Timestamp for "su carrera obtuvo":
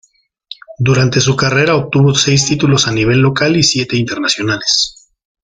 1.21-2.15